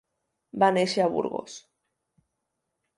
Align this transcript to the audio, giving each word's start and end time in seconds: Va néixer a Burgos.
Va 0.63 0.69
néixer 0.77 1.05
a 1.05 1.11
Burgos. 1.17 1.61